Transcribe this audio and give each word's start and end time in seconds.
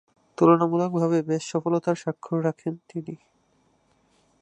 তুলনামূলকভাবে 0.37 1.17
বেশ 1.21 1.43
সফলতার 1.51 1.95
স্বাক্ষর 1.95 2.39
রাখেন 2.45 2.73
তিনি। 2.89 3.15